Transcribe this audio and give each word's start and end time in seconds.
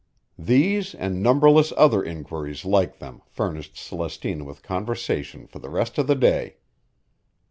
These 0.39 0.95
and 0.95 1.21
numberless 1.21 1.71
other 1.77 2.03
inquiries 2.03 2.65
like 2.65 2.97
them 2.97 3.21
furnished 3.27 3.75
Celestina 3.75 4.43
with 4.43 4.63
conversation 4.63 5.45
for 5.45 5.59
the 5.59 5.69
rest 5.69 5.99
of 5.99 6.07
the 6.07 6.15
day. 6.15 6.55